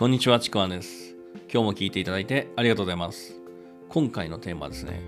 [0.00, 1.14] こんにちは、ちくわです。
[1.52, 3.38] 今日も聞いていただいてありがとうございます。
[3.90, 4.98] 今回のテーマはですね、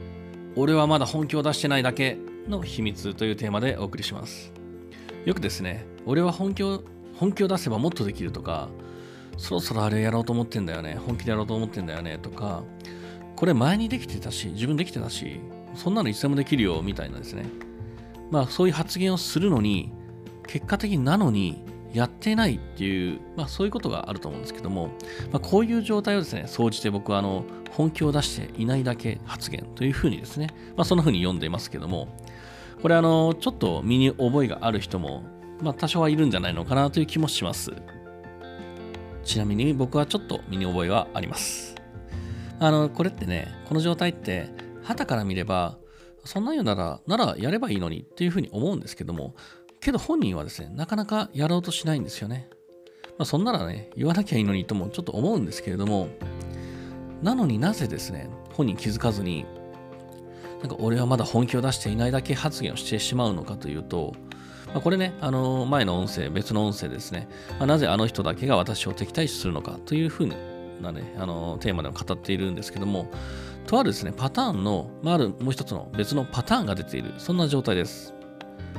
[0.55, 4.53] 俺はまだ本気を出してないだけの秘密というテーマでお送りします。
[5.25, 6.83] よくですね、俺は本気を
[7.17, 8.69] 本気を出せばもっとできるとか、
[9.39, 12.63] そろそろあれやろうと思ってんだよね、本気でやろうと思ってんだよねとか、
[13.35, 15.41] これ前にできてたし、自分できてたし、
[15.75, 17.47] そんなのいつでもできるよみたいなですね。
[18.31, 19.91] まあそういう発言をするのに、
[20.47, 24.89] 結果的なのにやってないっていう、まあそういうことがあると思うんですけども、
[25.31, 32.09] まあ、こういう状態をですね、総じて僕はあの本気を出していないだけ発言というふうにですね、まあそんなふうに読んでいますけども、
[32.81, 35.23] これあの、ちょっと身に覚えがある人も、
[35.61, 37.73] まあ多少はいるんじゃないのかなという気もします。
[39.25, 41.77] ちなみに僕はちょっと身に覚えはあります。
[42.59, 44.51] あの、これってね、この状態って、
[44.83, 45.79] 旗から見れば、
[46.25, 49.35] そんなん言うなら、ならやればいいのにっていうふうに思うんですけども、
[49.83, 52.49] けど本人はですね、なかなかやろうとしないんですよね。
[53.19, 56.09] まあ、そんならね、言わなきゃいいのにともちょっと思うんですけれども、
[57.21, 59.45] なのになぜですね、本人気づかずに、
[60.61, 64.15] なんか俺はまだ本気を出していないだけ発言をしてしまうのかというと、
[64.69, 70.27] まあ、これね、あの前の音声、別の音声ですね、まあ、なぜあの人だけが私を敵対視するのかというふう
[70.81, 73.11] なね、あのテーマでも語っているんですけども、
[73.67, 78.15] とあるですね、パターンの、まあ、あるもう一つの別のパターンが出ている、そんな状態です。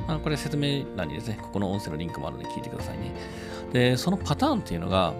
[0.06, 3.14] あのこれ説明欄にですね、ここの音声のリンクもあるので聞いてくださいね。
[3.72, 5.14] で、そのパターンっていうのが、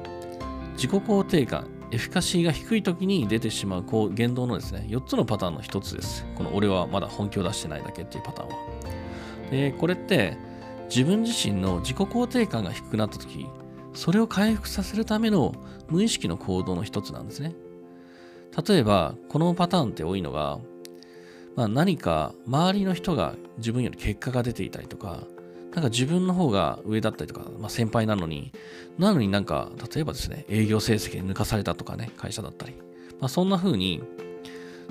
[0.74, 6.26] 自己肯定感、エフィカシーが低い時に出てしまうこう言動のですね、4つのパターンの1つです。
[6.34, 8.56] この俺はまだ本気を出してないだけっていうパターンは。
[9.50, 10.36] で、これって
[10.88, 13.46] 自分自身の自己肯定感が低くなった時、
[13.94, 15.54] それを回復させるための
[15.88, 17.54] 無意識の行動の1つなんですね。
[18.68, 20.58] 例えば、このパターンって多いのが、
[21.56, 25.24] まあ、何か周りの人が自分より結果が出ていたりとか、
[25.74, 28.52] なんか自分の方が上だったりとか、まあ、先輩なのに、
[28.98, 32.74] なのになんか、例えばですね、営業成績で抜かされたとかね、会社だったり、
[33.20, 34.02] まあ、そんな風に、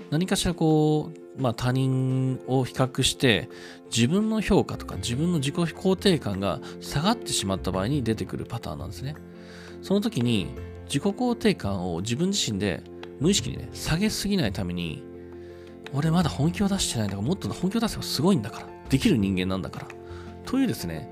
[0.09, 3.49] 何かしらこう、まあ、他人を比較して、
[3.95, 9.15] 自分の評価とか自分の自己肯定感が下がってしまった場合に出てくるパターンなんですね。
[9.81, 10.53] その時に、
[10.85, 12.83] 自己肯定感を自分自身で
[13.19, 15.12] 無意識にね、下げすぎないために、
[15.93, 19.87] 俺まだ本気を出してないんだから、もっと本気を出せばすごいんだから、できる人間なんだから、
[20.45, 21.09] というですね、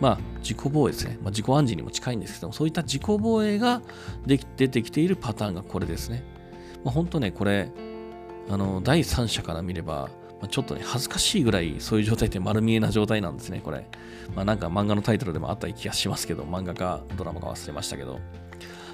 [0.00, 3.80] まあ、自己防衛ですね、まあ、自己暗示にも近いんですけども、そういった自己防衛が
[4.26, 6.22] でき出てきているパターンがこれですね。
[6.84, 7.70] まあ、本当ね、これ、
[8.50, 10.10] あの、第三者から見れば、
[10.40, 13.86] まあ、ちょっとね、恥ずかしいぐらいそういう状態って丸見えな状態なんですね、これ。
[14.34, 18.20] まあ、なんか漫画のタイトルでもあった気がしますけど、漫画かドラマか忘れましたけど。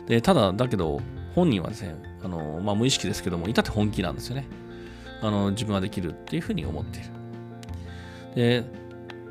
[0.07, 1.01] で、ただ、だけど、
[1.35, 4.47] 本人はですね、あの、まあ、無意識ですけども、いたって本気なんですよね。
[5.23, 7.09] あの、自分はできるっていうふうに思っている。
[8.35, 8.65] で、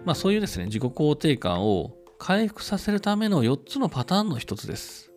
[0.05, 5.11] まあそういうですね、自己肯定感を回復させるための4つのパターンの1つです。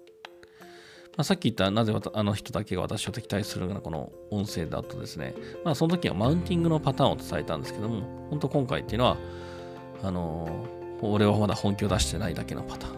[1.17, 9.17] まあ、さっき言ったなぜあの人だけが私を敵対するようなこの音声だとですね、まあその時はマウンティングのパターンを伝えたんですけども、本当今回っていうのは、
[10.03, 10.49] あの、
[11.03, 12.95] 俺はまだ本気を出してないだけのパターン。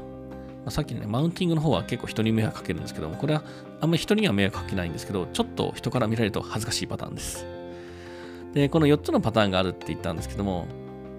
[0.64, 3.43] ま、さっきね、マウンティングの方は結構人に迷惑かけるんですけども、これは
[3.81, 7.56] あんまり人には迷惑かけないんですけど、ちょっと人から見られると恥ずかしいパターンです。
[8.56, 10.67] で、この4つのパターンがあるって言ったんですけども、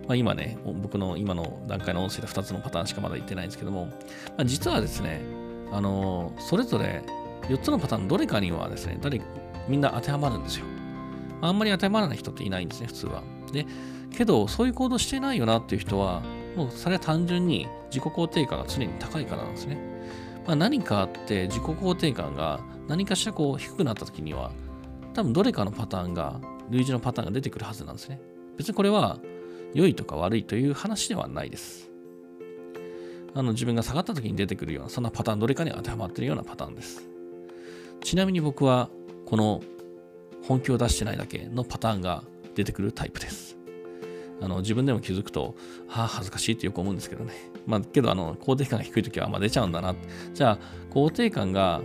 [0.08, 3.92] まあ、今ね、僕の今の段階の音声で2つのパターンしかまだ言ってないんですけども、ま
[4.40, 5.22] あ、実はですね、
[5.72, 7.04] あのそれぞれ
[7.44, 9.22] 4つのパターンどれかにはですね、誰
[9.68, 10.66] みんな当てはまるんですよ。
[11.42, 13.22] あんまり当てはまらない人っていないんですね、普通は。
[13.52, 13.68] で、
[14.18, 16.24] けど、そういう行動してないよなっていう人は、
[16.56, 19.78] もうそれは単純に自己肯定感が常に高いからなんですね。
[20.48, 24.50] まあ、何かあって自己肯定感が何かしらこう低くなった時には、
[25.14, 26.40] 多分どれかのパターンが、
[26.70, 28.20] 類似のパターンが出てくるはずなんですね。
[28.58, 29.20] 別にこれは
[29.74, 31.90] 良いとか悪いという話ではないです。
[33.34, 37.08] あの自分が下がった時に出てくるような、そんなパターン、どれかに当てはまってるようなパターンです。
[38.04, 38.90] ちなみに僕は、
[39.26, 39.62] この
[40.44, 42.24] 本気を出してないだけのパターンが
[42.56, 43.58] 出てくるタイプです。
[44.42, 45.56] あの自分でも気づくと、
[45.88, 47.34] はあ、恥ずかしいってよく思うんですけどね。
[47.66, 49.96] まあ、けど、あの、肯定感が低い時はあん、ま、出ちゃうんだな。
[50.34, 50.60] じゃあ、
[50.92, 51.82] 肯定感が、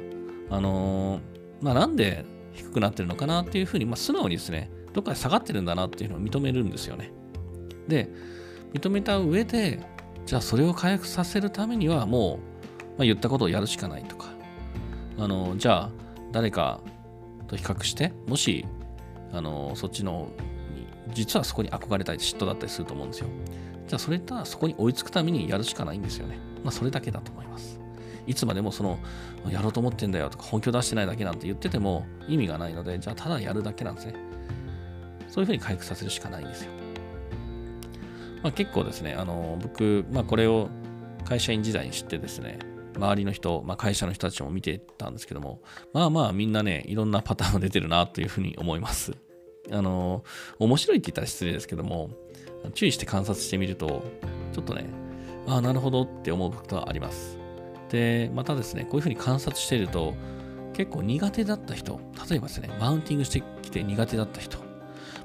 [0.48, 1.20] あのー、
[1.64, 7.12] まあ、なんで低くなってるのかなっていうふうに、まあ、素直にですね、どっかで下がってるんだなっていうのを認めるんですよね。
[7.88, 8.08] で、
[8.72, 9.80] 認めた上で、
[10.26, 14.28] じゃあそれを回復させるためにはもう、まあ、言ったことをやるしかないとか、
[15.18, 15.90] あの、じゃあ
[16.32, 16.80] 誰か
[17.48, 18.66] と比較して、もし、
[19.32, 20.28] あの、そっちの、
[21.14, 23.28] 実はそこに憧れたり嫉妬だったりすると思うんですよ。
[23.88, 26.38] じゃあそれとはそこに追いつくためにやるしかないんですよね。
[26.62, 27.81] まあそれだけだと思います。
[28.26, 28.98] いつまでもその、
[29.50, 34.14] やろうと思ってんだよとか、本気を出してないだけなんて言ってても意味がないので、じゃあただやるだけなんですね。
[35.28, 36.70] そういうふうに回復させるしかないんですよ。
[38.42, 40.68] まあ、結構ですね、あの僕、まあ、これを
[41.24, 42.58] 会社員時代に知ってですね、
[42.96, 49.16] 周りの人、まあ、会社の人たちも見てたんですけども、まあまあみんなね、いろんなパターンが出てるなというふうに思います。
[49.70, 50.24] あの、
[50.58, 52.10] 面白いって言ったら失礼ですけども、
[52.74, 54.02] 注意して観察してみると、
[54.52, 54.86] ちょっとね、
[55.46, 57.41] ああ、なるほどって思うことはあります。
[57.92, 60.14] で、またですね、こういうふうに観察していると、
[60.72, 64.58] 結構苦手だった人、例えばですね、マウンティングしてきて苦手だった人、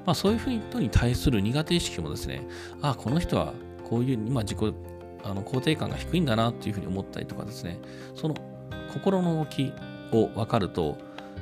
[0.04, 2.46] まあそういう人に対する苦手意識もですね、
[2.82, 3.54] ああ、この人は
[3.88, 4.74] こういう、今自己
[5.24, 7.78] あの肯定感が低いんだなっていうふうに思ったりとかですね、
[8.14, 8.34] その
[8.92, 9.72] 心の動き
[10.12, 10.98] を分かると、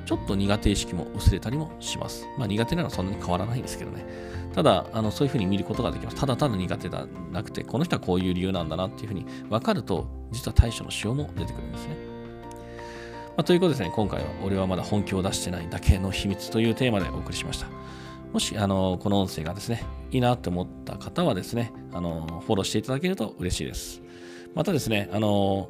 [0.06, 2.26] ちょっと苦手意識も薄れたりもします。
[2.38, 4.06] まあ苦手なのはそんなに変わらないんですけどね。
[4.54, 6.16] ただ、あのそういうふうに見ることができます。
[6.16, 11.96] ただただ苦手ではなくて、この人はこういう理由なんだなっていうふうに分かると、実は対処のしようも出てくるんですね。
[13.36, 17.66] まあ、ということですね、今回は俺はまだ本気を出してないだけの秘密というテーマでお送りしました。
[18.32, 24.00] もし、あの、この音声がですね、いいなって思った方はですね、あの、フォローしていただけると嬉しいです。
[24.54, 25.68] またですね、あの、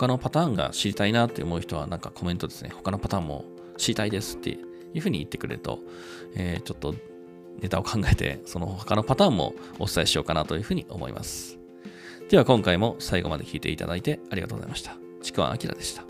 [0.00, 3.44] 他のパターンが知りたいなって思う人は、なんかコメントですね、他のパターンも
[3.76, 4.58] 知りたいですってい
[4.94, 5.80] うふうに言ってくれると、
[6.34, 6.94] えー、ちょっと
[7.60, 11.58] ネタを考えて、その他のパターンもお伝えしようかなというふうに思います。
[12.30, 14.96] では今回も最後まで聴いていただいてありがとうございました。
[15.20, 16.09] ちくわあきらでした。